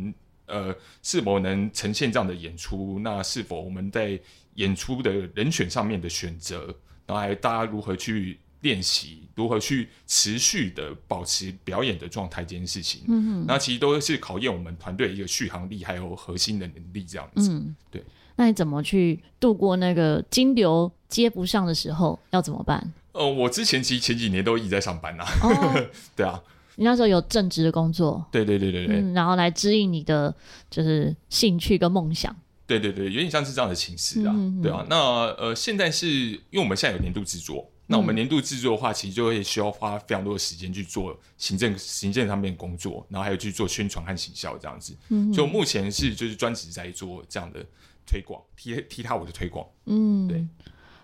[0.46, 3.00] 嗯、呃是否能呈现这样的演出？
[3.00, 4.16] 那是否我们在
[4.54, 6.66] 演出的人选上面的选择，
[7.04, 17.50] 然后还有大家如何去练习，如何去持续的保持表演的状态这件事情，嗯哼，那其实都是考验我们团队一个续航力还有核心的能力这样子。
[17.50, 18.04] 嗯，对。
[18.36, 22.18] 那你怎么去度过那个金流接不上的时候？
[22.30, 22.92] 要怎么办？
[23.14, 25.30] 呃，我之前其实前几年都一直在上班呐、啊。
[25.42, 26.38] 哦、 对啊，
[26.76, 28.24] 你那时候有正职的工作。
[28.30, 28.96] 对对对对对。
[28.96, 30.34] 嗯，然后来指引你的
[30.68, 32.34] 就是兴趣跟梦想。
[32.66, 34.34] 对对对，有点像是这样的形式啊。
[34.62, 34.96] 对啊，那
[35.36, 44.96] 呃，现在是因为我们现在有年度制作，那我们年度制作的话，其实就会需要花非常多的时间去做行政行政上面的工作，然后还有去做宣传和行销这样子。
[45.10, 47.64] 嗯哼，就目前是就是专职在做这样的。
[48.06, 50.46] 推广踢踢踏我的推广，嗯，对，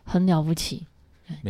[0.05, 0.87] 很了不起。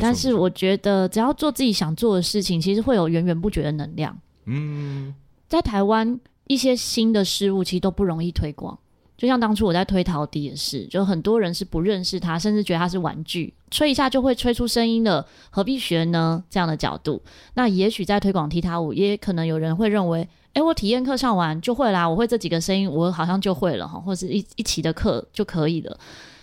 [0.01, 4.16] 但是我觉得，只要做自己想做的事情，其实会有源源不绝的能量。
[4.47, 5.14] 嗯，
[5.49, 8.79] 在台湾一些新的事物其实都不容易推广。
[9.16, 16.43] 就像当初我在推陶笛也是，就很多人是不认识它，甚至觉得它是玩具，吹一下就会吹出声音的，何必学呢？
[16.49, 17.23] 这样的角度，
[17.55, 20.27] 那也许在推广踢踏舞，也可能有人会认为。
[20.53, 25.97] 哎，我体验课上完就会啦，我会这几个声音，我好像就会了哈，或者是一一期的课就可以了。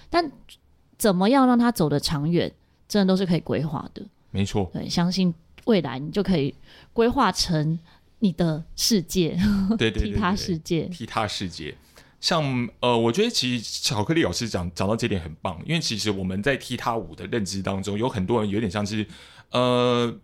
[0.10, 0.32] 但
[0.97, 2.50] 怎么样让它走得长远，
[2.88, 4.02] 真的都是可以规划的。
[4.32, 5.34] 没错，对，相信
[5.65, 6.54] 未来你就可以
[6.93, 7.78] 规划成
[8.19, 9.38] 你的世界，
[9.78, 11.76] 对对，对，对，对，踢踏世界，踢踏世界。
[12.19, 19.06] 像呃，我觉得其实巧克力老师讲讲到这点很棒，因为其实我们在踢踏舞的认知当中，有很多人有点像是
[19.52, 20.17] 呃。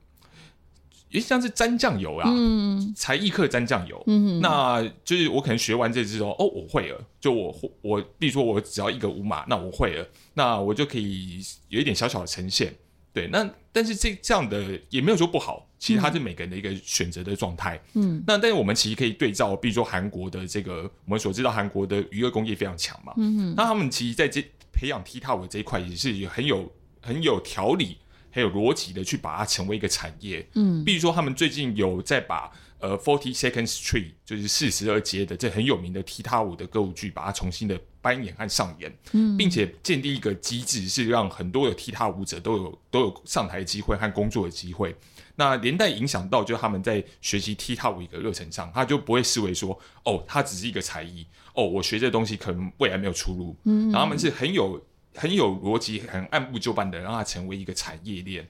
[1.13, 12.73] 也像是沾酱油啊，嗯、才艺课沾酱油，嗯、那就是我可能学完这之后，哦，我会了，就我我，比如说我只要一个五码，那我会了，那我就可以有一点小小的呈现，
[13.13, 23.53] 对，那但是这这样的也没有说不好，其实它是每个人的一个选择的状态，嗯，那但是我们其实可以对照，比如说韩国的这个，我们所知道韩国的娱乐工业非常强嘛，嗯哼。
[23.55, 26.71] 那他们其实在这培养踢踏舞这一块也是很有
[27.01, 27.97] 很有条理。
[28.33, 44.95] 还有逻辑的去把它成为一个产业，嗯，比如说他们最近有在把呃 Forty Second Street 就是四十二街的这很有名的踢踏舞的歌舞剧，把它重新的搬演和上演，嗯，并且建立一个机制，是让很多的踢踏舞者都有都有上台的机会和工作的机会。
[45.35, 54.83] 那连带影响到就他们在学习踢踏舞一个热忱上，他就不会视为说哦，它只是一个才艺，哦，我学这东西可能未来没有出路，嗯，然后他们是很有。
[55.15, 58.47] 很有逻辑，很按部就班的让它成为一个产业链。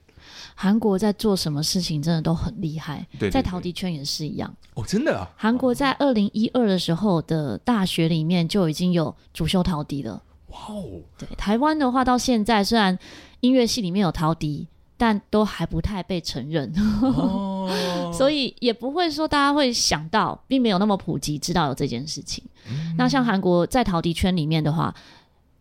[0.56, 4.56] 韩国在做什么事情真的都很厉害，对对对，在陶笛圈也是一样。
[4.76, 5.30] 哦，真的啊！
[5.36, 10.22] 韩国在二零一二的时候的大学里面就已经有主修陶笛了。
[10.48, 11.02] 哇哦！
[11.18, 12.98] 对，台湾的话到现在虽然
[13.42, 16.72] 音乐系里面有陶笛，但都还不太被承认，
[17.02, 17.70] 哦、
[18.14, 22.42] 所以也不会说大家会想到，并没有那么普及知道有这件事情。
[22.70, 24.96] 嗯、那像韩国在陶笛圈里面的话。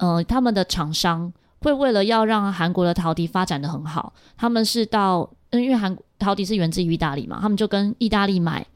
[0.03, 8.67] 呃，他们的厂商会为了要让韩国的陶笛发展的很好，他们是到，因为韩陶笛是源自于意大利嘛，他们就跟意大利买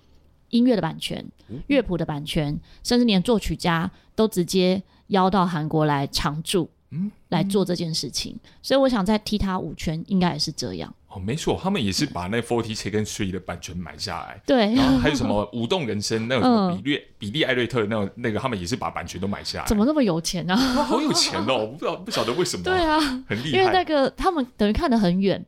[0.50, 1.26] 音乐的版权、
[1.66, 8.38] 乐谱的版权，甚至连作曲家都直接邀到韩国来常驻，嗯，来做这件事情。
[8.62, 10.94] 所以我想再踢他五圈应该也是这样。
[11.16, 14.38] 哦，没错，他们也是把那 Forty Second Street 的版权买下来。
[14.44, 19.64] 对，然后还有什么 舞动人生那种比利、嗯、比利艾瑞特那种那个，他们也是把版权都买下来。
[19.66, 20.84] 怎么那么有钱呢、啊？
[20.84, 21.56] 好有钱哦！
[21.56, 22.62] 我不知道不晓得为什么。
[22.62, 23.58] 对啊，很厉害。
[23.58, 25.42] 因为那个他们等于看得很远，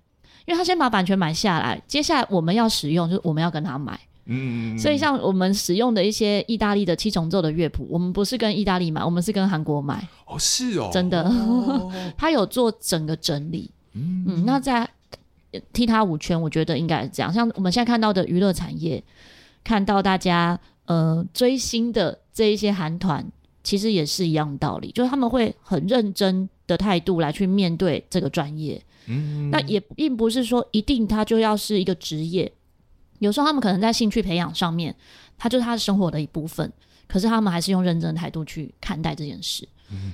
[0.47, 4.01] 因为他先把版权买下来，接下来我们要使用，就是我们要跟他买。
[4.25, 4.79] 嗯。
[4.79, 10.09] 所以像我们使用的一些意大利的七重奏的乐谱，我们不是跟意大利买，我们是跟韩国买。
[10.25, 11.25] 哦，是哦，真的。
[11.25, 13.71] 哦、 他有做整个整理。
[13.93, 14.89] 嗯嗯，那在。
[15.73, 17.33] 踢他五圈，我觉得应该是这样。
[17.33, 19.03] 像我们现在看到的娱乐产业，
[19.65, 23.25] 看到大家呃追星的这一些韩团，
[23.63, 28.83] 其实也是一样的道理，就是他们会很认真的态度来去面对这个专业。
[29.07, 32.53] 嗯，那也并不是说一定他就要是一个职业，
[33.21, 34.95] 有时候他们可能在兴趣培养上面，
[35.39, 36.73] 他就是他的生活的一部分。
[37.07, 39.67] 可是他们还是用认真的态度去看待这件事。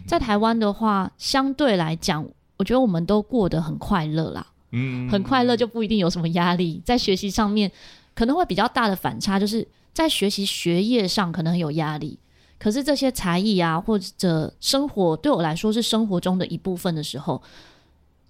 [0.06, 2.24] 在台湾的话，相对来讲，
[2.56, 4.46] 我觉得我们都过得很快乐啦。
[4.74, 7.70] 嗯，很快乐就不一定有什么压力，在学习上面
[8.12, 12.18] 可能会比较大的反差，就是在学习学业上可能很有压力，
[12.58, 17.40] 可是这些才艺啊或者生活对我来说是生活中的一部分的时候，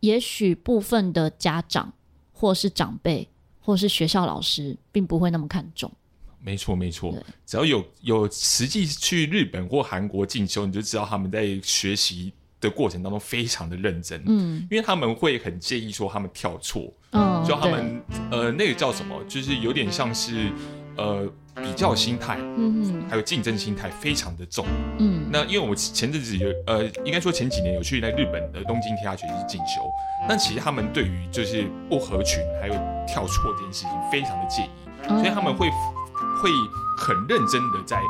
[0.00, 1.92] 也许部分的家长
[2.32, 3.26] 或是长辈
[3.60, 5.90] 或是学校老师并不会那么看重。
[6.38, 7.16] 没错没错，
[7.46, 12.34] 只要有有实际去日本或韩国进修，你就知道他们在学习
[12.64, 20.50] 的过程当中非常的认真，嗯，因为他们会很介意说他们跳错，嗯，就他们呃那个叫什么，就是有点像是
[20.96, 24.64] 呃比较心态，嗯哼，还有竞争心态非常的重，
[24.98, 29.82] 嗯，那因为我前阵子有呃应该说前几年有去在日本的东京 TR 学习进修，
[30.26, 32.74] 但其实他们对于就是不合群还有
[33.06, 36.50] 跳错这件事情非常的介意，所以他们会会
[36.98, 38.00] 很认真的在。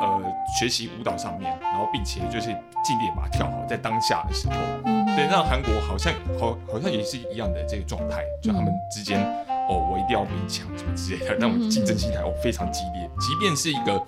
[0.00, 0.20] 呃，
[0.58, 2.48] 学习舞蹈上面，然后并且就是
[2.84, 4.54] 尽力把它跳好，在当下的时候，
[4.84, 9.18] 嗯、对，让韩国好像好好像也是一样的这个状态，就他们之间，
[9.48, 14.00] 嗯、哦，我一定要比你强什么之类的，那种竞争心态哦非常激烈，即便是一个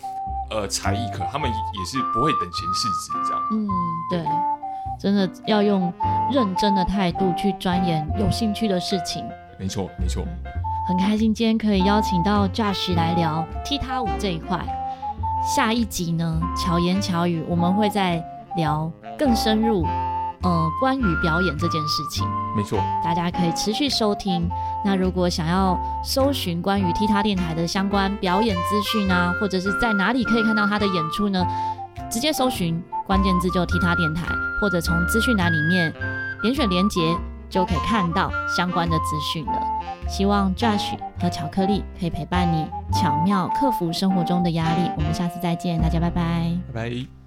[0.50, 3.42] 呃才艺课，他们也是不会等闲视之这样。
[3.52, 3.66] 嗯，
[4.10, 4.24] 对，
[5.00, 5.92] 真的要用
[6.30, 9.24] 认真的态度去钻研有兴趣的事情。
[9.58, 10.22] 没错，没错。
[10.88, 14.60] 很开心今天可以邀请到 Josh 来聊踢踏舞这一块。
[15.42, 18.22] 下一集呢，巧言巧语，我们会再
[18.56, 19.84] 聊更深入，
[20.42, 22.26] 呃，关于表演这件事情。
[22.56, 24.48] 没错，大家可以持续收听。
[24.84, 31.46] 那如果想要搜寻关于踢踏电台的相关表演资讯啊，或者是在哪里可以看到他的演出呢？
[32.10, 34.26] 直接搜寻关键字就踢踏电台，
[34.60, 35.92] 或者从资讯栏里面
[36.42, 37.16] 点选连结。
[37.48, 39.52] 就可以看到相关的资讯了。
[40.08, 44.90] 希望 Josh 和巧克力可以陪伴你，巧妙克服生活中的压力。
[44.96, 47.25] 我们下次再见，大家拜拜，拜拜。